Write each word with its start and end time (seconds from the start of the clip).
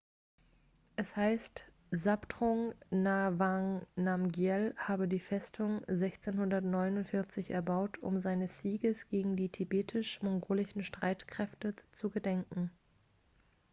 es 0.95 1.15
heißt 1.15 1.63
zhabdrung 1.95 2.73
ngawang 2.89 3.85
namgyel 3.97 4.73
habe 4.75 5.07
die 5.07 5.19
festung 5.19 5.83
1649 5.85 7.51
erbaut 7.51 7.99
um 7.99 8.19
seines 8.19 8.63
sieges 8.63 9.09
gegen 9.09 9.35
die 9.35 9.49
tibetisch-mongolischen 9.49 10.83
streitkräfte 10.83 11.75
zu 11.91 12.09
gedenken 12.09 12.71